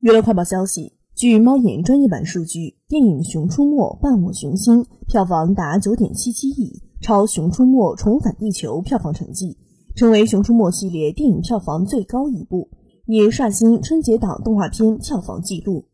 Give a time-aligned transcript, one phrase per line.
[0.00, 9.56] 娱乐快报消息：据猫眼专业版数据，电影《熊出没·伴我熊心》票房达九点七七亿，超《熊出没·重返地球》票房成绩，
[9.96, 12.68] 成为《熊出没》系列电影票房最高一部，
[13.06, 15.86] 也刷新春节档动画片票房纪录。